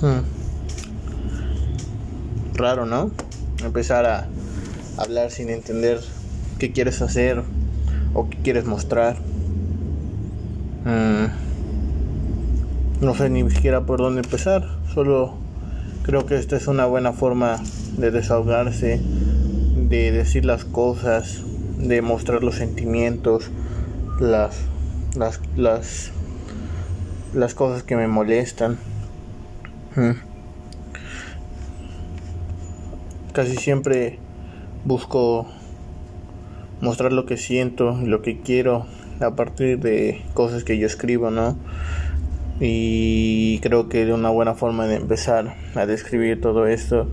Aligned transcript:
Hmm. 0.00 0.20
Raro, 2.54 2.86
¿no? 2.86 3.10
Empezar 3.64 4.06
a 4.06 4.26
hablar 4.96 5.30
sin 5.30 5.50
entender 5.50 6.00
qué 6.58 6.72
quieres 6.72 7.02
hacer 7.02 7.42
o 8.14 8.28
qué 8.28 8.38
quieres 8.38 8.64
mostrar. 8.64 9.16
Hmm. 10.84 11.26
No 13.00 13.14
sé 13.14 13.28
ni 13.28 13.48
siquiera 13.50 13.84
por 13.86 13.98
dónde 13.98 14.22
empezar, 14.22 14.78
solo 14.94 15.34
creo 16.04 16.26
que 16.26 16.36
esta 16.36 16.56
es 16.56 16.68
una 16.68 16.86
buena 16.86 17.12
forma 17.12 17.60
de 17.98 18.10
desahogarse, 18.10 19.00
de 19.76 20.12
decir 20.12 20.44
las 20.44 20.64
cosas, 20.64 21.42
de 21.78 22.02
mostrar 22.02 22.42
los 22.42 22.54
sentimientos, 22.54 23.50
las, 24.20 24.56
las, 25.16 25.40
las, 25.56 26.10
las 27.34 27.54
cosas 27.54 27.82
que 27.82 27.96
me 27.96 28.06
molestan. 28.06 28.78
Casi 33.32 33.56
siempre 33.56 34.18
busco 34.84 35.46
mostrar 36.80 37.12
lo 37.12 37.26
que 37.26 37.36
siento 37.36 37.96
lo 38.02 38.20
que 38.20 38.40
quiero 38.40 38.86
a 39.20 39.36
partir 39.36 39.78
de 39.78 40.22
cosas 40.34 40.64
que 40.64 40.78
yo 40.78 40.86
escribo, 40.86 41.30
¿no? 41.30 41.56
Y 42.60 43.58
creo 43.60 43.88
que 43.88 44.12
una 44.12 44.30
buena 44.30 44.54
forma 44.54 44.86
de 44.86 44.96
empezar 44.96 45.56
a 45.74 45.86
describir 45.86 46.40
todo 46.40 46.66
esto 46.66 47.08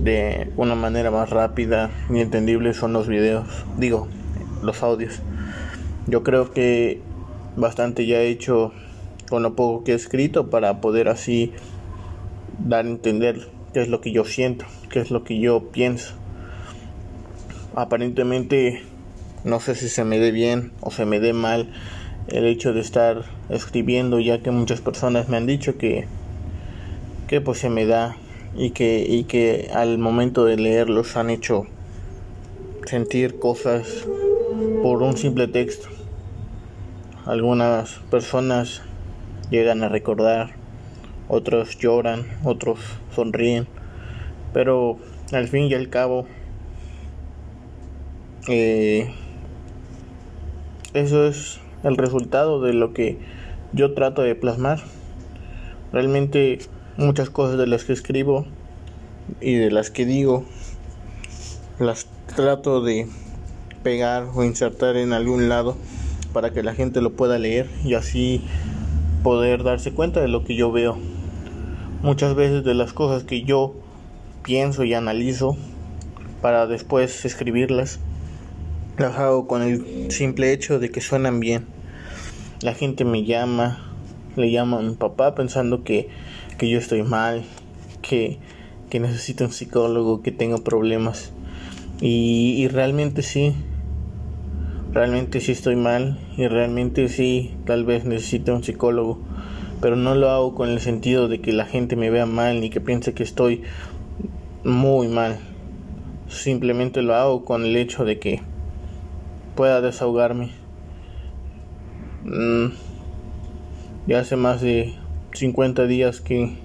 de 0.00 0.50
una 0.56 0.74
manera 0.74 1.10
más 1.10 1.30
rápida 1.30 1.90
y 2.10 2.18
entendible 2.20 2.74
son 2.74 2.92
los 2.92 3.08
videos, 3.08 3.46
digo, 3.76 4.08
los 4.62 4.82
audios. 4.82 5.20
Yo 6.06 6.22
creo 6.22 6.52
que 6.52 7.00
bastante 7.56 8.06
ya 8.06 8.18
he 8.18 8.28
hecho 8.28 8.72
con 9.28 9.42
lo 9.42 9.54
poco 9.54 9.84
que 9.84 9.92
he 9.92 9.94
escrito 9.94 10.50
para 10.50 10.80
poder 10.80 11.08
así 11.08 11.52
dar 12.64 12.84
a 12.84 12.88
entender 12.88 13.48
qué 13.72 13.82
es 13.82 13.88
lo 13.88 14.00
que 14.00 14.12
yo 14.12 14.24
siento, 14.24 14.64
qué 14.90 15.00
es 15.00 15.10
lo 15.10 15.24
que 15.24 15.38
yo 15.38 15.70
pienso. 15.70 16.14
Aparentemente 17.74 18.82
no 19.44 19.60
sé 19.60 19.74
si 19.74 19.88
se 19.88 20.04
me 20.04 20.18
dé 20.18 20.30
bien 20.30 20.72
o 20.80 20.90
se 20.90 21.04
me 21.04 21.20
dé 21.20 21.32
mal 21.32 21.72
el 22.28 22.46
hecho 22.46 22.72
de 22.72 22.80
estar 22.80 23.24
escribiendo 23.48 24.20
ya 24.20 24.42
que 24.42 24.50
muchas 24.50 24.80
personas 24.80 25.28
me 25.28 25.36
han 25.36 25.46
dicho 25.46 25.76
que 25.76 26.06
que 27.26 27.40
pues 27.40 27.58
se 27.58 27.70
me 27.70 27.86
da 27.86 28.16
y 28.56 28.70
que 28.70 29.04
y 29.08 29.24
que 29.24 29.70
al 29.74 29.98
momento 29.98 30.44
de 30.44 30.56
leerlos 30.56 31.16
han 31.16 31.30
hecho 31.30 31.66
sentir 32.86 33.38
cosas 33.38 34.06
por 34.82 35.02
un 35.02 35.16
simple 35.16 35.48
texto. 35.48 35.88
Algunas 37.24 38.00
personas 38.10 38.82
llegan 39.50 39.82
a 39.82 39.88
recordar, 39.88 40.54
otros 41.32 41.78
lloran, 41.78 42.26
otros 42.44 42.78
sonríen, 43.14 43.66
pero 44.52 44.98
al 45.32 45.48
fin 45.48 45.64
y 45.64 45.74
al 45.74 45.88
cabo 45.88 46.26
eh, 48.48 49.10
eso 50.92 51.26
es 51.26 51.58
el 51.84 51.96
resultado 51.96 52.60
de 52.60 52.74
lo 52.74 52.92
que 52.92 53.16
yo 53.72 53.94
trato 53.94 54.20
de 54.20 54.34
plasmar. 54.34 54.80
Realmente 55.90 56.58
muchas 56.98 57.30
cosas 57.30 57.56
de 57.56 57.66
las 57.66 57.84
que 57.84 57.94
escribo 57.94 58.44
y 59.40 59.54
de 59.54 59.70
las 59.70 59.90
que 59.90 60.04
digo 60.04 60.44
las 61.78 62.08
trato 62.36 62.82
de 62.82 63.08
pegar 63.82 64.26
o 64.34 64.44
insertar 64.44 64.96
en 64.96 65.14
algún 65.14 65.48
lado 65.48 65.78
para 66.34 66.50
que 66.50 66.62
la 66.62 66.74
gente 66.74 67.00
lo 67.00 67.14
pueda 67.14 67.38
leer 67.38 67.70
y 67.84 67.94
así 67.94 68.44
poder 69.22 69.62
darse 69.62 69.94
cuenta 69.94 70.20
de 70.20 70.28
lo 70.28 70.44
que 70.44 70.56
yo 70.56 70.70
veo. 70.70 70.98
Muchas 72.02 72.34
veces 72.34 72.64
de 72.64 72.74
las 72.74 72.92
cosas 72.92 73.22
que 73.22 73.42
yo 73.42 73.74
pienso 74.42 74.82
y 74.82 74.92
analizo 74.92 75.56
para 76.40 76.66
después 76.66 77.24
escribirlas 77.24 78.00
las 78.98 79.16
hago 79.18 79.46
con 79.46 79.62
el 79.62 80.10
simple 80.10 80.52
hecho 80.52 80.78
de 80.78 80.90
que 80.90 81.00
suenan 81.00 81.40
bien. 81.40 81.66
La 82.60 82.74
gente 82.74 83.04
me 83.04 83.24
llama, 83.24 83.78
le 84.36 84.50
llama 84.50 84.78
a 84.78 84.82
mi 84.82 84.94
papá 84.94 85.34
pensando 85.34 85.82
que, 85.82 86.08
que 86.58 86.68
yo 86.68 86.78
estoy 86.78 87.02
mal, 87.02 87.44
que, 88.02 88.38
que 88.90 89.00
necesito 89.00 89.44
un 89.44 89.52
psicólogo, 89.52 90.22
que 90.22 90.32
tengo 90.32 90.58
problemas. 90.58 91.32
Y, 92.00 92.56
y 92.58 92.68
realmente 92.68 93.22
sí, 93.22 93.54
realmente 94.92 95.40
sí 95.40 95.52
estoy 95.52 95.76
mal 95.76 96.18
y 96.36 96.48
realmente 96.48 97.08
sí, 97.08 97.54
tal 97.64 97.84
vez 97.84 98.04
necesito 98.04 98.54
un 98.54 98.62
psicólogo. 98.62 99.20
Pero 99.82 99.96
no 99.96 100.14
lo 100.14 100.30
hago 100.30 100.54
con 100.54 100.70
el 100.70 100.78
sentido 100.78 101.26
de 101.26 101.40
que 101.40 101.52
la 101.52 101.66
gente 101.66 101.96
me 101.96 102.08
vea 102.08 102.24
mal 102.24 102.60
ni 102.60 102.70
que 102.70 102.80
piense 102.80 103.14
que 103.14 103.24
estoy 103.24 103.62
muy 104.62 105.08
mal. 105.08 105.40
Simplemente 106.28 107.02
lo 107.02 107.16
hago 107.16 107.44
con 107.44 107.64
el 107.64 107.74
hecho 107.74 108.04
de 108.04 108.20
que 108.20 108.40
pueda 109.56 109.80
desahogarme. 109.80 110.50
Mm, 112.24 112.66
ya 114.06 114.20
hace 114.20 114.36
más 114.36 114.60
de 114.60 114.94
50 115.32 115.88
días 115.88 116.20
que, 116.20 116.56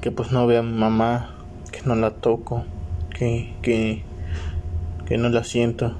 que 0.00 0.12
pues 0.12 0.30
no 0.30 0.46
veo 0.46 0.60
a 0.60 0.62
mi 0.62 0.78
mamá, 0.78 1.34
que 1.72 1.80
no 1.84 1.96
la 1.96 2.12
toco, 2.12 2.64
que, 3.10 3.52
que, 3.62 4.04
que 5.06 5.18
no 5.18 5.28
la 5.28 5.42
siento. 5.42 5.96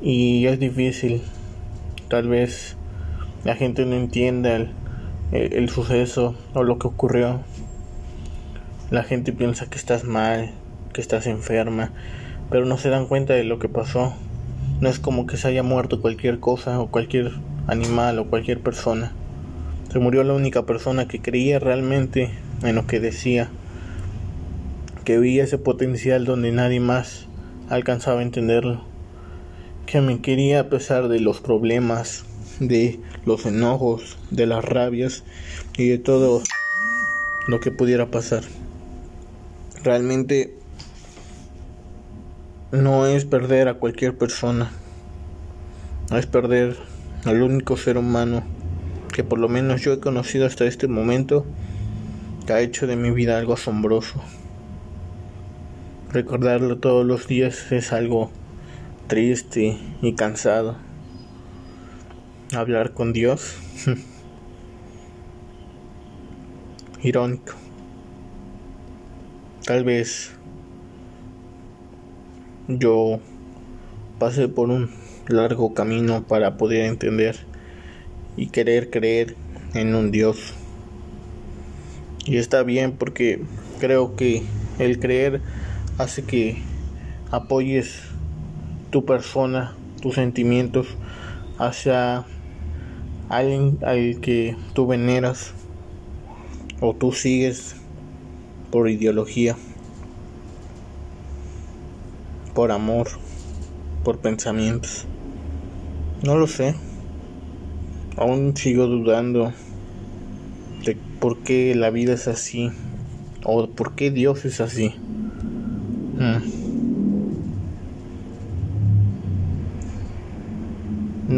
Y 0.00 0.46
es 0.46 0.60
difícil, 0.60 1.20
tal 2.08 2.28
vez 2.28 2.76
la 3.44 3.54
gente 3.54 3.86
no 3.86 3.96
entienda 3.96 4.54
el, 5.32 5.68
suceso 5.70 6.34
o 6.52 6.62
lo 6.62 6.78
que 6.78 6.88
ocurrió. 6.88 7.40
La 8.90 9.02
gente 9.02 9.32
piensa 9.32 9.70
que 9.70 9.78
estás 9.78 10.04
mal, 10.04 10.50
que 10.92 11.00
estás 11.00 11.26
enferma, 11.26 11.90
pero 12.50 12.66
no 12.66 12.76
se 12.76 12.90
dan 12.90 13.06
cuenta 13.06 13.34
de 13.34 13.44
lo 13.44 13.58
que 13.58 13.68
pasó. 13.68 14.14
No 14.80 14.88
es 14.88 14.98
como 14.98 15.26
que 15.26 15.36
se 15.36 15.48
haya 15.48 15.62
muerto 15.62 16.02
cualquier 16.02 16.38
cosa 16.38 16.80
o 16.80 16.90
cualquier 16.90 17.32
animal 17.66 18.18
o 18.18 18.26
cualquier 18.26 18.60
persona. 18.60 19.12
Se 19.90 19.98
murió 19.98 20.22
la 20.22 20.34
única 20.34 20.66
persona 20.66 21.08
que 21.08 21.20
creía 21.20 21.58
realmente 21.58 22.30
en 22.62 22.74
lo 22.74 22.86
que 22.86 23.00
decía, 23.00 23.48
que 25.04 25.18
veía 25.18 25.44
ese 25.44 25.58
potencial 25.58 26.24
donde 26.24 26.52
nadie 26.52 26.80
más 26.80 27.26
alcanzaba 27.70 28.20
a 28.20 28.24
entenderlo, 28.24 28.82
que 29.86 30.00
me 30.00 30.20
quería 30.20 30.60
a 30.60 30.68
pesar 30.68 31.08
de 31.08 31.20
los 31.20 31.40
problemas, 31.40 32.24
de 32.60 33.00
los 33.24 33.46
enojos, 33.46 34.18
de 34.30 34.46
las 34.46 34.64
rabias 34.64 35.24
y 35.76 35.88
de 35.88 35.98
todo 35.98 36.42
lo 37.48 37.58
que 37.58 37.70
pudiera 37.72 38.10
pasar. 38.10 38.44
Realmente 39.82 40.54
no 42.70 43.06
es 43.06 43.24
perder 43.24 43.68
a 43.68 43.74
cualquier 43.74 44.16
persona, 44.16 44.70
es 46.16 46.26
perder 46.26 46.76
al 47.24 47.42
único 47.42 47.76
ser 47.76 47.98
humano 47.98 48.44
que 49.12 49.24
por 49.24 49.38
lo 49.38 49.48
menos 49.48 49.82
yo 49.82 49.92
he 49.92 50.00
conocido 50.00 50.46
hasta 50.46 50.66
este 50.66 50.86
momento 50.86 51.44
que 52.46 52.52
ha 52.52 52.60
hecho 52.60 52.86
de 52.86 52.96
mi 52.96 53.10
vida 53.10 53.38
algo 53.38 53.54
asombroso. 53.54 54.20
Recordarlo 56.12 56.78
todos 56.78 57.06
los 57.06 57.26
días 57.26 57.72
es 57.72 57.92
algo 57.92 58.30
triste 59.08 59.78
y 60.02 60.14
cansado. 60.14 60.89
Hablar 62.52 62.94
con 62.94 63.12
Dios. 63.12 63.56
Irónico. 67.02 67.54
Tal 69.64 69.84
vez 69.84 70.32
yo 72.66 73.20
pasé 74.18 74.48
por 74.48 74.68
un 74.70 74.90
largo 75.28 75.74
camino 75.74 76.24
para 76.26 76.56
poder 76.56 76.86
entender 76.86 77.36
y 78.36 78.48
querer 78.48 78.90
creer 78.90 79.36
en 79.74 79.94
un 79.94 80.10
Dios. 80.10 80.54
Y 82.26 82.38
está 82.38 82.64
bien 82.64 82.96
porque 82.98 83.44
creo 83.78 84.16
que 84.16 84.42
el 84.80 84.98
creer 84.98 85.40
hace 85.98 86.24
que 86.24 86.60
apoyes 87.30 88.02
tu 88.90 89.04
persona, 89.04 89.76
tus 90.02 90.16
sentimientos 90.16 90.88
hacia 91.58 92.24
alguien 93.30 93.78
al 93.82 94.20
que 94.20 94.56
tú 94.74 94.86
veneras 94.86 95.54
o 96.80 96.94
tú 96.94 97.12
sigues 97.12 97.76
por 98.70 98.90
ideología 98.90 99.56
por 102.54 102.72
amor, 102.72 103.08
por 104.04 104.18
pensamientos. 104.18 105.06
No 106.22 106.36
lo 106.36 106.46
sé. 106.46 106.74
Aún 108.16 108.56
sigo 108.56 108.86
dudando 108.86 109.52
de 110.84 110.96
por 111.20 111.38
qué 111.38 111.74
la 111.74 111.90
vida 111.90 112.14
es 112.14 112.28
así 112.28 112.70
o 113.44 113.68
por 113.68 113.94
qué 113.94 114.10
Dios 114.10 114.44
es 114.44 114.60
así. 114.60 114.94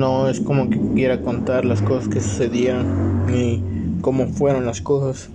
No 0.03 0.29
es 0.29 0.41
como 0.41 0.69
que 0.69 0.81
quiera 0.97 1.21
contar 1.21 1.65
las 1.65 1.81
cosas 1.81 2.09
que 2.09 2.21
sucedieron 2.21 3.25
ni 3.31 3.63
cómo 4.01 4.27
fueron 4.27 4.67
las 4.67 4.81
cosas. 4.81 5.31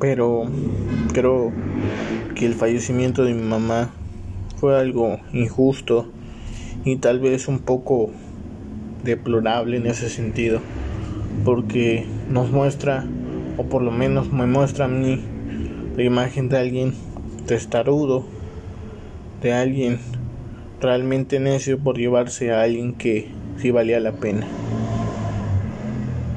Pero 0.00 0.46
creo 1.12 1.52
que 2.34 2.44
el 2.44 2.54
fallecimiento 2.54 3.22
de 3.22 3.34
mi 3.34 3.42
mamá 3.42 3.90
fue 4.56 4.76
algo 4.76 5.20
injusto 5.32 6.08
y 6.84 6.96
tal 6.96 7.20
vez 7.20 7.46
un 7.46 7.60
poco 7.60 8.10
deplorable 9.04 9.76
en 9.76 9.86
ese 9.86 10.10
sentido, 10.10 10.58
porque 11.44 12.04
nos 12.28 12.50
muestra, 12.50 13.06
o 13.58 13.62
por 13.66 13.82
lo 13.82 13.92
menos 13.92 14.32
me 14.32 14.46
muestra 14.46 14.86
a 14.86 14.88
mí, 14.88 15.20
la 15.96 16.02
imagen 16.02 16.48
de 16.48 16.58
alguien 16.58 16.94
testarudo, 17.46 18.24
de 19.40 19.52
alguien 19.52 20.00
realmente 20.80 21.38
necio 21.38 21.78
por 21.78 21.96
llevarse 21.96 22.50
a 22.50 22.62
alguien 22.62 22.94
que 22.94 23.40
sí 23.62 23.70
valía 23.70 24.00
la 24.00 24.10
pena. 24.10 24.44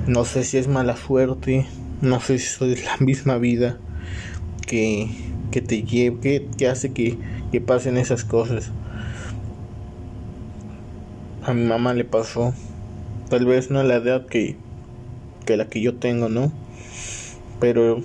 No 0.06 0.26
sé 0.26 0.44
si 0.44 0.58
es 0.60 0.68
mala 0.68 0.96
suerte, 0.96 1.66
no 2.02 2.20
sé 2.20 2.38
si 2.38 2.72
es 2.72 2.86
la 2.86 2.98
misma 3.00 3.40
vida 3.40 3.80
que, 4.68 5.10
que 5.50 5.62
te 5.62 5.82
lleve, 5.82 6.48
que, 6.56 6.68
hace 6.68 6.94
que, 6.94 7.18
que 7.52 7.62
pasen 7.62 7.98
esas 7.98 8.24
cosas. 8.24 8.70
A 11.44 11.54
mi 11.54 11.64
mamá 11.64 11.96
le 11.96 12.06
pasó, 12.06 12.54
tal 13.30 13.46
vez 13.48 13.72
no 13.72 13.80
a 13.80 13.84
la 13.84 13.96
edad 13.96 14.28
que, 14.28 14.56
que 15.48 15.58
la 15.58 15.68
que 15.68 15.82
yo 15.82 15.96
tengo, 15.96 16.30
¿no? 16.30 16.52
Pero 17.60 18.04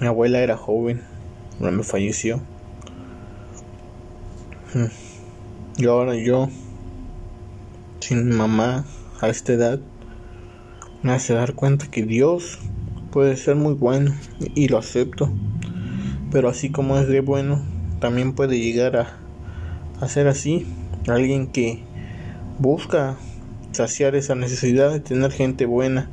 mi 0.00 0.06
abuela 0.06 0.40
era 0.40 0.58
joven, 0.58 1.00
me 1.60 1.82
falleció. 1.82 2.40
Hmm. 4.74 4.86
Y 5.78 5.86
ahora 5.86 6.14
yo, 6.14 6.48
sin 8.02 8.36
mamá 8.36 8.84
a 9.20 9.28
esta 9.28 9.52
edad, 9.52 9.80
me 11.02 11.12
hace 11.12 11.34
dar 11.34 11.54
cuenta 11.54 11.90
que 11.90 12.02
Dios 12.02 12.58
puede 13.10 13.36
ser 13.36 13.56
muy 13.56 13.74
bueno 13.74 14.14
y 14.54 14.68
lo 14.68 14.78
acepto. 14.78 15.32
Pero 16.30 16.48
así 16.48 16.70
como 16.70 16.98
es 16.98 17.06
de 17.08 17.20
bueno, 17.20 17.62
también 18.00 18.32
puede 18.32 18.58
llegar 18.58 18.96
a, 18.96 19.18
a 20.00 20.08
ser 20.08 20.26
así. 20.26 20.66
Alguien 21.06 21.46
que 21.46 21.84
busca 22.58 23.16
saciar 23.72 24.14
esa 24.14 24.34
necesidad 24.34 24.92
de 24.92 25.00
tener 25.00 25.30
gente 25.30 25.66
buena 25.66 26.10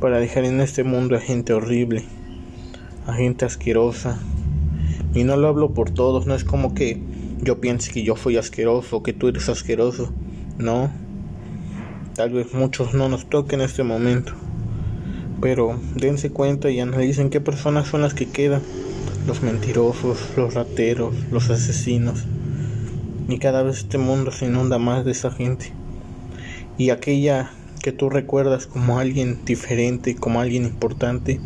para 0.00 0.18
dejar 0.18 0.44
en 0.44 0.60
este 0.60 0.84
mundo 0.84 1.16
a 1.16 1.20
gente 1.20 1.52
horrible, 1.52 2.04
a 3.06 3.14
gente 3.14 3.44
asquerosa. 3.44 4.18
Y 5.14 5.24
no 5.24 5.36
lo 5.36 5.48
hablo 5.48 5.74
por 5.74 5.90
todos, 5.90 6.26
no 6.26 6.34
es 6.34 6.44
como 6.44 6.74
que 6.74 7.02
yo 7.42 7.60
piense 7.60 7.90
que 7.90 8.02
yo 8.02 8.16
soy 8.16 8.36
asqueroso, 8.36 9.02
que 9.02 9.12
tú 9.12 9.28
eres 9.28 9.48
asqueroso. 9.48 10.12
No. 10.58 10.90
Tal 12.14 12.30
vez 12.30 12.52
muchos 12.54 12.94
no 12.94 13.08
nos 13.08 13.28
toquen 13.28 13.60
en 13.60 13.66
este 13.66 13.82
momento. 13.82 14.32
Pero 15.40 15.78
dense 15.94 16.30
cuenta 16.30 16.70
y 16.70 16.80
analicen 16.80 17.30
qué 17.30 17.40
personas 17.40 17.88
son 17.88 18.02
las 18.02 18.14
que 18.14 18.26
quedan. 18.26 18.62
Los 19.26 19.42
mentirosos, 19.42 20.18
los 20.36 20.54
rateros, 20.54 21.14
los 21.30 21.50
asesinos. 21.50 22.26
Y 23.28 23.38
cada 23.38 23.62
vez 23.62 23.78
este 23.78 23.98
mundo 23.98 24.32
se 24.32 24.46
inunda 24.46 24.78
más 24.78 25.04
de 25.04 25.12
esa 25.12 25.30
gente. 25.30 25.72
Y 26.78 26.90
aquella 26.90 27.50
que 27.82 27.92
tú 27.92 28.10
recuerdas 28.10 28.66
como 28.66 28.98
alguien 28.98 29.44
diferente, 29.44 30.14
como 30.14 30.40
alguien 30.40 30.64
importante, 30.64 31.40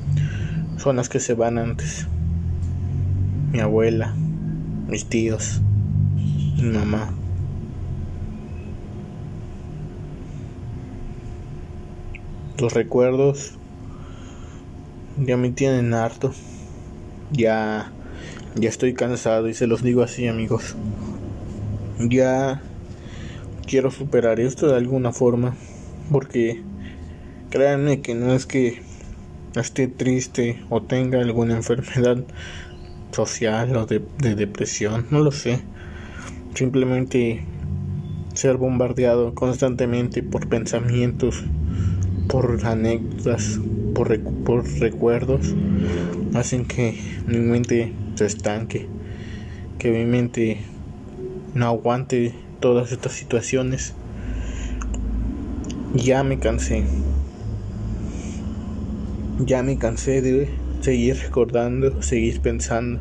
son 0.77 0.97
las 0.97 1.09
que 1.09 1.21
se 1.21 1.35
van 1.35 1.59
antes. 1.59 2.07
Mi 3.53 3.61
abuela, 3.61 4.15
mis 4.89 5.07
tíos 5.07 5.61
mamá. 6.63 7.24
Los 12.65 12.73
recuerdos 12.73 13.53
ya 15.19 15.37
me 15.37 15.51
tienen 15.51 15.93
harto. 15.93 16.33
Ya 17.31 17.93
ya 18.55 18.71
estoy 18.71 18.95
cansado 18.95 19.51
y 19.51 19.53
se 19.53 19.67
los 19.67 19.83
digo 19.83 20.03
así, 20.03 20.29
amigos. 20.29 20.75
Ya 21.99 22.63
quiero 23.67 23.91
superar 23.91 24.41
esto 24.41 24.69
de 24.69 24.79
alguna 24.79 25.13
forma 25.13 25.55
porque 26.11 26.63
créanme 27.51 28.01
que 28.01 28.15
no 28.15 28.33
es 28.33 28.47
que 28.47 28.81
esté 29.55 29.87
triste 29.87 30.65
o 30.71 30.81
tenga 30.81 31.21
alguna 31.21 31.57
enfermedad 31.57 32.25
social 33.13 33.77
o 33.77 33.85
de 33.85 34.01
depresión, 34.37 35.07
no 35.11 35.21
lo 35.21 35.33
sé 35.33 35.61
simplemente 36.55 37.45
ser 38.33 38.57
bombardeado 38.57 39.35
constantemente 39.35 40.23
por 40.23 40.49
pensamientos, 40.49 41.45
por 42.29 42.61
anécdotas, 42.65 43.61
por, 43.95 44.09
recuerdos, 44.81 45.55
hacen 46.35 46.65
que 46.65 46.99
mi 47.27 47.39
mente 47.39 47.93
se 48.17 48.27
estanque, 48.27 48.89
que 49.79 49.91
mi 49.91 50.05
mente 50.05 50.59
no 51.55 51.67
aguante 51.67 52.35
todas 52.61 52.93
estas 52.93 53.13
situaciones. 53.13 53.95
Ya 55.95 56.25
me 56.25 56.39
cansé. 56.39 56.85
Ya 59.39 59.63
me 59.63 59.79
cansé 59.79 60.23
de 60.23 60.49
seguir 60.81 61.17
recordando, 61.17 62.03
seguir 62.03 62.41
pensando. 62.41 63.01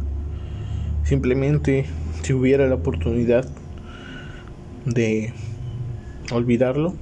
Simplemente 1.04 1.86
si 2.22 2.34
hubiera 2.34 2.68
la 2.68 2.76
oportunidad 2.76 3.46
de 4.86 5.34
olvidarlo, 6.32 6.94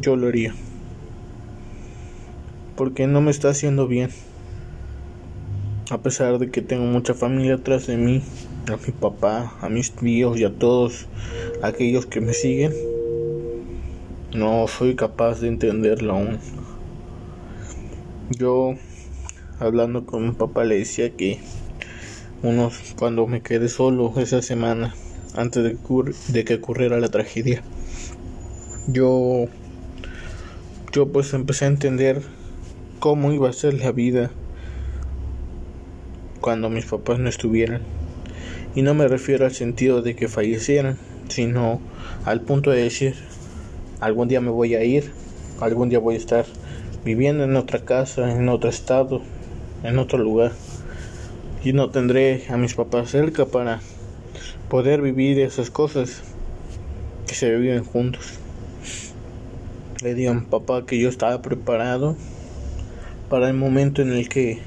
yo 0.00 0.16
lo 0.16 0.28
haría. 0.28 0.54
Porque 2.82 3.06
no 3.06 3.20
me 3.20 3.30
está 3.30 3.50
haciendo 3.50 3.86
bien. 3.86 4.10
A 5.88 5.98
pesar 5.98 6.40
de 6.40 6.50
que 6.50 6.62
tengo 6.62 6.84
mucha 6.84 7.14
familia 7.14 7.54
atrás 7.54 7.86
de 7.86 7.96
mí, 7.96 8.24
a 8.66 8.76
mi 8.76 8.92
papá, 8.92 9.56
a 9.60 9.68
mis 9.68 9.92
tíos 9.92 10.36
y 10.36 10.42
a 10.42 10.52
todos 10.52 11.06
aquellos 11.62 12.06
que 12.06 12.20
me 12.20 12.32
siguen, 12.32 12.72
no 14.34 14.66
soy 14.66 14.96
capaz 14.96 15.38
de 15.38 15.46
entenderlo 15.46 16.14
aún. 16.14 16.38
Yo, 18.30 18.74
hablando 19.60 20.04
con 20.04 20.26
mi 20.26 20.32
papá, 20.32 20.64
le 20.64 20.76
decía 20.76 21.16
que 21.16 21.38
unos 22.42 22.96
cuando 22.98 23.28
me 23.28 23.42
quedé 23.42 23.68
solo 23.68 24.12
esa 24.16 24.42
semana 24.42 24.92
antes 25.36 25.62
de, 25.62 26.44
que 26.44 26.54
ocurriera 26.54 26.98
la 26.98 27.10
tragedia. 27.10 27.62
Yo 28.88 29.44
yo 30.92 31.12
pues 31.12 31.32
empecé 31.32 31.66
a 31.66 31.68
entender 31.68 32.41
cómo 33.02 33.32
iba 33.32 33.48
a 33.48 33.52
ser 33.52 33.74
la 33.74 33.90
vida 33.90 34.30
cuando 36.40 36.70
mis 36.70 36.84
papás 36.84 37.18
no 37.18 37.28
estuvieran. 37.28 37.82
Y 38.76 38.82
no 38.82 38.94
me 38.94 39.08
refiero 39.08 39.44
al 39.44 39.52
sentido 39.52 40.02
de 40.02 40.14
que 40.14 40.28
fallecieran, 40.28 40.98
sino 41.26 41.80
al 42.24 42.42
punto 42.42 42.70
de 42.70 42.84
decir, 42.84 43.16
algún 43.98 44.28
día 44.28 44.40
me 44.40 44.50
voy 44.50 44.76
a 44.76 44.84
ir, 44.84 45.10
algún 45.60 45.88
día 45.88 45.98
voy 45.98 46.14
a 46.14 46.18
estar 46.18 46.46
viviendo 47.04 47.42
en 47.42 47.56
otra 47.56 47.80
casa, 47.80 48.30
en 48.30 48.48
otro 48.48 48.70
estado, 48.70 49.20
en 49.82 49.98
otro 49.98 50.18
lugar 50.18 50.52
y 51.64 51.72
no 51.72 51.90
tendré 51.90 52.44
a 52.50 52.56
mis 52.56 52.74
papás 52.74 53.10
cerca 53.10 53.46
para 53.46 53.80
poder 54.68 55.02
vivir 55.02 55.40
esas 55.40 55.72
cosas 55.72 56.22
que 57.26 57.34
se 57.34 57.52
viven 57.56 57.82
juntos. 57.82 58.38
Le 60.04 60.14
mi 60.14 60.40
papá 60.42 60.86
que 60.86 61.00
yo 61.00 61.08
estaba 61.08 61.42
preparado 61.42 62.16
para 63.32 63.48
el 63.48 63.54
momento 63.54 64.02
en 64.02 64.12
el 64.12 64.28
que 64.28 64.58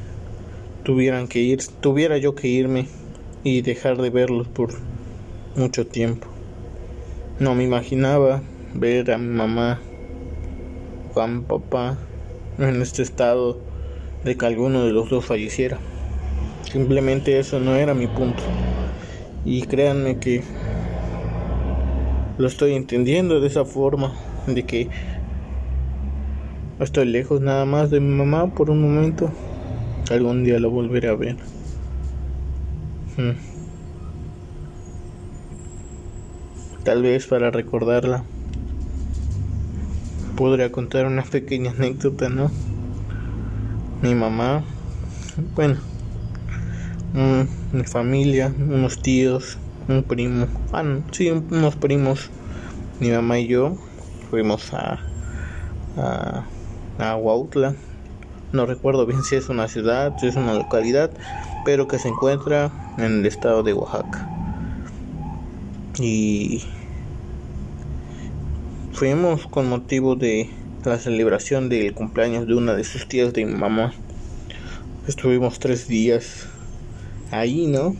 tuvieran 0.82 1.28
que 1.28 1.38
ir, 1.38 1.60
tuviera 1.82 2.18
yo 2.18 2.34
que 2.34 2.48
irme 2.48 2.88
y 3.44 3.62
dejar 3.62 4.02
de 4.02 4.10
verlos 4.10 4.48
por 4.48 4.72
mucho 5.56 5.86
tiempo. 5.86 6.26
No 7.38 7.54
me 7.54 7.64
imaginaba 7.64 8.42
ver 8.74 9.12
a 9.12 9.20
mi 9.20 9.28
mamá 9.28 9.80
a 11.16 11.28
mi 11.28 11.44
papá 11.44 11.96
en 12.58 12.82
este 12.82 13.04
estado 13.04 13.60
de 14.24 14.36
que 14.36 14.48
alguno 14.48 14.84
de 14.84 14.94
los 14.94 15.12
dos 15.12 15.24
falleciera. 15.24 15.78
Simplemente 16.64 17.38
eso 17.38 17.60
no 17.60 17.76
era 17.76 17.94
mi 17.94 18.08
punto. 18.08 18.42
Y 19.46 19.62
créanme 19.62 20.18
que 20.18 20.42
lo 22.40 22.48
estoy 22.48 22.74
entendiendo 22.74 23.40
de 23.42 23.48
esa 23.48 23.64
forma, 23.64 24.16
de 24.48 24.64
que 24.64 24.90
estoy 26.80 27.06
lejos 27.06 27.42
nada 27.42 27.66
más 27.66 27.90
de 27.90 28.00
mi 28.00 28.14
mamá 28.16 28.54
por 28.54 28.70
un 28.70 28.82
momento. 28.82 29.32
Algún 30.12 30.44
día 30.44 30.60
lo 30.60 30.70
volveré 30.70 31.10
a 31.10 31.16
ver. 31.16 31.38
Hmm. 33.18 33.38
Tal 36.84 37.02
vez 37.02 37.26
para 37.26 37.50
recordarla 37.50 38.24
podría 40.36 40.72
contar 40.72 41.06
una 41.06 41.24
pequeña 41.24 41.72
anécdota, 41.72 42.30
¿no? 42.30 42.52
Mi 44.02 44.14
mamá, 44.14 44.64
bueno, 45.56 45.80
mi 47.72 47.84
familia, 47.86 48.54
unos 48.58 49.02
tíos, 49.02 49.58
un 49.88 50.04
primo, 50.04 50.48
ah, 50.74 50.84
sí, 51.12 51.32
unos 51.32 51.76
primos, 51.78 52.30
mi 53.00 53.10
mamá 53.10 53.40
y 53.40 53.48
yo 53.48 53.78
fuimos 54.30 54.74
a, 54.74 55.00
a, 55.98 56.46
a 57.00 57.16
Huautla. 57.16 57.76
No 58.52 58.66
recuerdo 58.66 59.06
bien 59.06 59.24
si 59.24 59.36
es 59.36 59.50
una 59.50 59.68
ciudad, 59.68 60.18
si 60.20 60.28
es 60.28 60.36
una 60.36 60.54
localidad, 60.54 61.12
pero 61.66 61.88
que 61.88 62.00
se 62.00 62.08
encuentra 62.08 62.72
en 62.98 63.20
el 63.20 63.26
estado 63.26 63.64
de 63.64 63.74
Oaxaca. 63.74 64.30
Y 66.00 66.64
fuimos 68.94 69.48
con 69.48 69.68
motivo 69.68 70.16
de 70.16 70.50
la 70.86 71.00
celebración 71.00 71.68
del 71.70 71.94
cumpleaños 71.94 72.48
de 72.48 72.56
una 72.56 72.76
de 72.76 72.84
sus 72.84 73.08
tías 73.08 73.34
de 73.34 73.46
mi 73.46 73.56
mamá. 73.56 73.94
Estuvimos 75.08 75.60
tres 75.60 75.88
días 75.88 76.48
ahí, 77.32 77.68
¿no? 77.68 77.96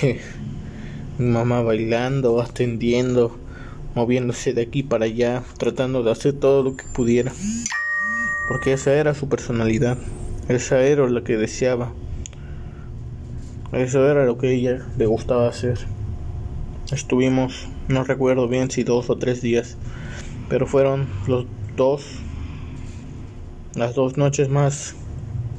mi 1.18 1.26
mamá 1.26 1.62
bailando, 1.62 2.40
atendiendo, 2.40 3.38
moviéndose 3.94 4.52
de 4.52 4.62
aquí 4.62 4.82
para 4.82 5.04
allá, 5.04 5.42
tratando 5.58 6.02
de 6.02 6.10
hacer 6.10 6.34
todo 6.34 6.62
lo 6.62 6.76
que 6.76 6.84
pudiera. 6.94 7.32
Porque 8.48 8.72
esa 8.72 8.92
era 8.94 9.14
su 9.14 9.28
personalidad, 9.28 9.98
esa 10.48 10.82
era 10.82 11.06
lo 11.08 11.24
que 11.24 11.36
deseaba, 11.36 11.92
eso 13.72 14.06
era 14.08 14.26
lo 14.26 14.38
que 14.38 14.52
ella 14.52 14.86
le 14.98 15.06
gustaba 15.06 15.48
hacer. 15.48 15.78
Estuvimos, 16.90 17.68
no 17.88 18.04
recuerdo 18.04 18.48
bien 18.48 18.70
si 18.70 18.82
dos 18.82 19.08
o 19.08 19.16
tres 19.16 19.40
días, 19.40 19.76
pero 20.48 20.66
fueron 20.66 21.06
los 21.26 21.46
dos, 21.76 22.04
las 23.74 23.94
dos 23.94 24.18
noches 24.18 24.50
más 24.50 24.94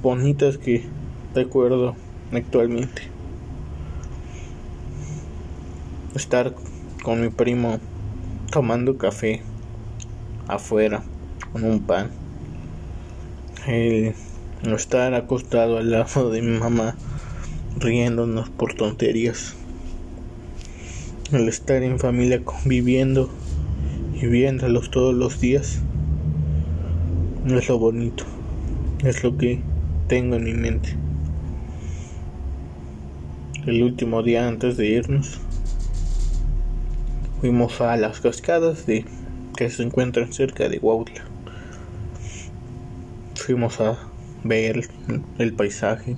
bonitas 0.04 0.58
que 0.58 0.86
recuerdo 1.34 1.96
actualmente. 2.32 3.02
Estar 6.13 6.54
con 7.02 7.22
mi 7.22 7.30
primo 7.30 7.80
tomando 8.53 9.00
café 9.00 9.41
afuera 10.48 11.01
con 11.51 11.63
un 11.63 11.79
pan. 11.79 12.12
El 13.65 14.13
estar 14.75 15.15
acostado 15.15 15.79
al 15.79 15.89
lado 15.89 16.29
de 16.29 16.43
mi 16.43 16.60
mamá 16.60 16.95
riéndonos 17.79 18.51
por 18.51 18.75
tonterías. 18.75 19.55
El 21.31 21.50
estar 21.50 21.81
en 21.81 21.98
familia 21.98 22.45
conviviendo 22.45 23.31
y 24.22 24.27
viéndolos 24.27 24.91
todos 24.91 25.15
los 25.15 25.41
días 25.41 25.81
es 27.48 27.67
lo 27.67 27.79
bonito, 27.79 28.24
es 29.03 29.24
lo 29.24 29.36
que 29.36 29.62
tengo 30.07 30.36
en 30.36 30.43
mi 30.43 30.53
mente. 30.53 30.95
El 33.65 33.81
último 33.81 34.22
día 34.22 34.48
antes 34.48 34.77
de 34.77 34.86
irnos 34.89 35.39
fuimos 37.44 37.82
a 37.82 37.98
las 37.98 38.22
cascadas 38.22 38.86
de 38.86 39.04
que 39.58 39.70
se 39.70 39.84
encuentran 39.84 40.32
cerca 40.32 40.70
de 40.70 40.80
Huautla. 40.80 41.26
Fuimos 43.36 43.82
a 43.82 43.98
ver 44.46 44.88
el 45.40 45.54
paisaje 45.54 46.16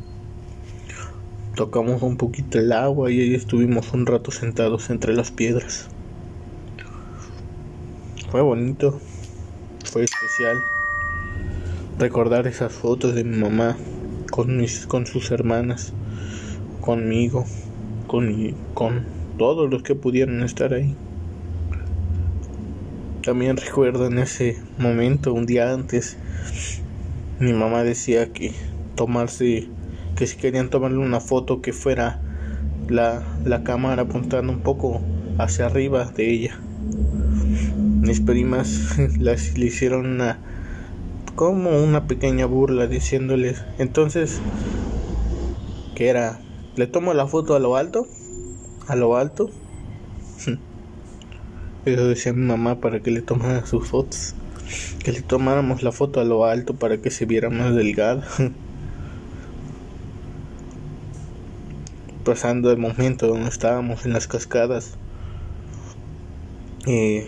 Tocamos 1.55 2.03
un 2.03 2.17
poquito 2.17 2.59
el 2.59 2.71
agua 2.71 3.09
y 3.09 3.21
ahí 3.21 3.33
estuvimos 3.33 3.91
un 3.91 4.05
rato 4.05 4.29
sentados 4.29 4.91
entre 4.91 5.15
las 5.15 5.31
piedras. 5.31 5.87
Fue 8.29 8.43
bonito, 8.43 8.99
fue 9.83 10.03
especial 10.03 10.57
recordar 11.97 12.45
esas 12.45 12.71
fotos 12.71 13.15
de 13.15 13.23
mi 13.23 13.39
mamá 13.39 13.75
con 14.29 14.57
mis 14.57 14.85
con 14.85 15.07
sus 15.07 15.31
hermanas, 15.31 15.91
conmigo, 16.81 17.45
con 18.05 18.31
con 18.75 19.07
todos 19.39 19.67
los 19.71 19.81
que 19.81 19.95
pudieron 19.95 20.43
estar 20.43 20.71
ahí. 20.71 20.95
También 23.25 23.57
recuerdo 23.57 24.05
en 24.05 24.19
ese 24.19 24.61
momento, 24.77 25.33
un 25.33 25.47
día 25.47 25.73
antes, 25.73 26.15
mi 27.39 27.53
mamá 27.53 27.83
decía 27.83 28.31
que 28.31 28.53
tomarse 28.93 29.67
que 30.15 30.27
si 30.27 30.37
querían 30.37 30.69
tomarle 30.69 30.99
una 30.99 31.19
foto 31.19 31.59
que 31.59 31.73
fuera 31.73 32.21
la, 32.87 33.23
la 33.43 33.63
cámara 33.63 34.03
apuntando 34.03 34.53
un 34.53 34.59
poco 34.59 35.01
hacia 35.39 35.65
arriba 35.65 36.05
de 36.05 36.29
ella. 36.29 36.59
Mis 37.99 38.19
primas 38.19 38.95
las, 39.17 39.57
le 39.57 39.65
hicieron 39.65 40.05
una 40.05 40.37
como 41.33 41.83
una 41.83 42.05
pequeña 42.05 42.45
burla 42.45 42.85
diciéndoles 42.85 43.65
entonces 43.79 44.39
que 45.95 46.09
era 46.09 46.39
le 46.75 46.85
tomo 46.85 47.13
la 47.15 47.27
foto 47.27 47.55
a 47.55 47.59
lo 47.59 47.75
alto 47.75 48.07
a 48.87 48.95
lo 48.95 49.17
alto 49.17 49.49
eso 51.85 52.07
decía 52.07 52.33
mi 52.33 52.45
mamá 52.45 52.79
para 52.79 52.99
que 52.99 53.11
le 53.11 53.21
tomara 53.21 53.65
sus 53.65 53.87
fotos 53.87 54.35
que 55.03 55.11
le 55.11 55.21
tomáramos 55.21 55.83
la 55.83 55.91
foto 55.91 56.19
a 56.19 56.23
lo 56.23 56.45
alto 56.45 56.75
para 56.75 56.97
que 56.97 57.11
se 57.11 57.25
viera 57.25 57.49
más 57.49 57.75
delgada 57.75 58.27
pasando 62.25 62.71
el 62.71 62.77
momento 62.77 63.27
donde 63.27 63.47
estábamos 63.47 64.05
en 64.05 64.11
las 64.11 64.27
cascadas. 64.27 64.97
Eh, 66.87 67.27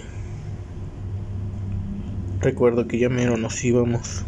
recuerdo 2.41 2.87
que 2.87 2.97
ya 2.97 3.07
menos 3.07 3.39
nos 3.39 3.63
íbamos. 3.63 4.25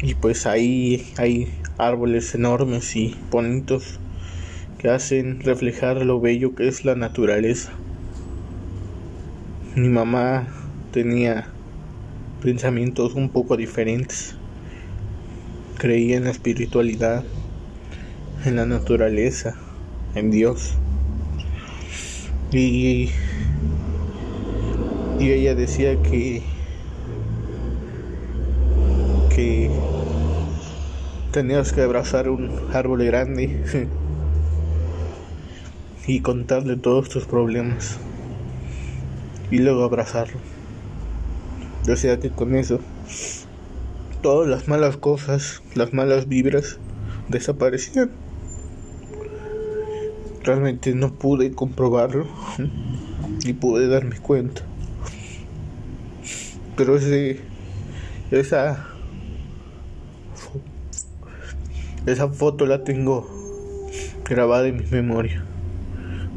Y 0.00 0.14
pues 0.14 0.46
ahí 0.46 1.10
hay 1.16 1.48
árboles 1.78 2.34
enormes 2.34 2.94
y 2.94 3.16
bonitos 3.30 3.98
que 4.78 4.90
hacen 4.90 5.40
reflejar 5.40 6.04
lo 6.04 6.20
bello 6.20 6.54
que 6.54 6.68
es 6.68 6.84
la 6.84 6.94
naturaleza. 6.94 7.72
Mi 9.76 9.88
mamá 9.88 10.46
tenía 10.92 11.48
pensamientos 12.40 13.14
un 13.14 13.28
poco 13.28 13.56
diferentes. 13.56 14.36
Creía 15.78 16.16
en 16.16 16.24
la 16.24 16.30
espiritualidad 16.30 17.24
en 18.44 18.54
la 18.54 18.66
naturaleza, 18.66 19.56
en 20.14 20.30
Dios. 20.30 20.74
Y, 22.52 23.10
y 25.18 25.30
ella 25.32 25.56
decía 25.56 26.00
que, 26.02 26.44
que 29.34 29.70
tenías 31.32 31.72
que 31.72 31.82
abrazar 31.82 32.28
un 32.28 32.48
árbol 32.72 33.04
grande 33.04 33.64
y 36.06 36.20
contarle 36.20 36.76
todos 36.76 37.08
tus 37.08 37.24
problemas 37.24 37.98
y 39.54 39.58
luego 39.58 39.84
abrazarlo. 39.84 40.40
Decía 41.86 42.18
que 42.18 42.30
con 42.30 42.56
eso 42.56 42.80
todas 44.20 44.48
las 44.48 44.66
malas 44.66 44.96
cosas, 44.96 45.62
las 45.76 45.92
malas 45.92 46.26
vibras 46.26 46.78
desaparecían. 47.28 48.10
Realmente 50.42 50.92
no 50.96 51.14
pude 51.14 51.52
comprobarlo 51.52 52.26
y 53.44 53.52
pude 53.52 53.86
darme 53.86 54.18
cuenta. 54.18 54.62
Pero 56.76 56.96
ese, 56.96 57.38
esa, 58.32 58.88
esa 62.06 62.28
foto 62.28 62.66
la 62.66 62.82
tengo 62.82 63.30
grabada 64.28 64.66
en 64.66 64.78
mi 64.78 64.86
memoria. 64.90 65.44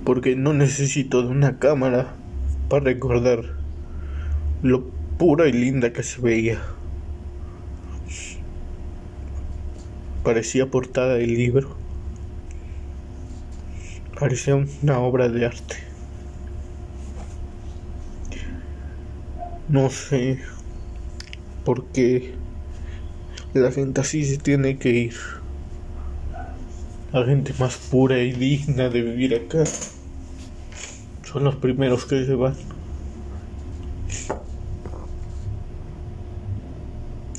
Porque 0.06 0.36
no 0.36 0.54
necesito 0.54 1.24
de 1.24 1.30
una 1.30 1.58
cámara 1.58 2.17
para 2.70 2.84
recordar 2.84 3.44
lo 4.62 4.90
pura 5.18 5.48
y 5.48 5.54
linda 5.54 5.94
que 5.94 6.04
se 6.04 6.22
veía. 6.22 6.62
Parecía 10.24 10.70
portada 10.70 11.16
del 11.16 11.34
libro. 11.34 11.76
Parecía 14.20 14.56
una 14.56 15.00
obra 15.00 15.30
de 15.30 15.46
arte. 15.46 15.76
No 19.70 19.90
sé 19.90 20.40
por 21.66 21.86
qué 21.88 22.34
la 23.54 23.72
gente 23.72 24.02
así 24.02 24.24
se 24.26 24.38
tiene 24.38 24.78
que 24.78 24.90
ir. 24.90 25.16
La 27.14 27.26
gente 27.26 27.54
más 27.60 27.78
pura 27.78 28.20
y 28.20 28.34
digna 28.34 28.90
de 28.90 29.02
vivir 29.02 29.36
acá 29.36 29.64
son 31.38 31.44
los 31.44 31.56
primeros 31.56 32.06
que 32.06 32.26
se 32.26 32.34
van. 32.34 32.56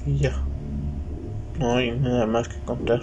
Y 0.07 0.19
ya. 0.19 0.33
No 1.59 1.76
hay 1.76 1.90
nada 1.90 2.25
más 2.26 2.49
que 2.49 2.59
contar. 2.61 3.02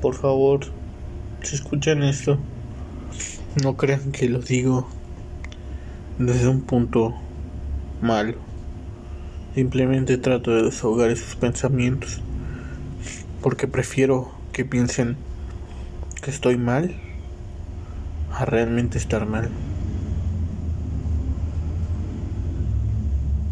por 0.00 0.14
favor, 0.16 0.60
si 1.42 1.54
escuchan 1.54 2.02
esto, 2.02 2.38
no 3.62 3.74
crean 3.74 4.12
que 4.12 4.28
lo 4.28 4.38
digo 4.40 4.86
desde 6.18 6.46
un 6.46 6.60
punto 6.60 7.14
malo. 8.02 8.34
Simplemente 9.54 10.18
trato 10.18 10.50
de 10.50 10.64
desahogar 10.64 11.08
esos 11.08 11.36
pensamientos 11.36 12.20
porque 13.40 13.66
prefiero 13.66 14.30
que 14.52 14.66
piensen 14.66 15.16
que 16.24 16.30
estoy 16.30 16.56
mal 16.56 16.94
a 18.32 18.46
realmente 18.46 18.96
estar 18.96 19.26
mal. 19.26 19.50